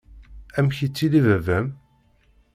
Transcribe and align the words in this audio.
Amek 0.57 0.77
yettili 0.83 1.19
baba-m? 1.25 1.67